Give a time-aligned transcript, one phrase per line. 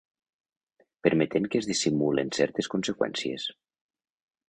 [1.09, 3.49] Permetent que es dissimulen certes conseqüències.